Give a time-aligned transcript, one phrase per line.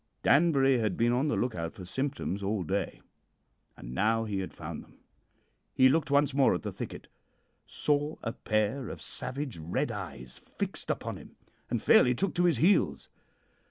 [0.23, 3.01] "Danbury had been on the look out for symptoms all day,
[3.77, 4.97] and now he had found them.
[5.75, 7.07] He looked once more at the thicket,
[7.67, 11.35] saw a pair of savage red eyes fixed upon him,
[11.69, 13.09] and fairly took to his heels.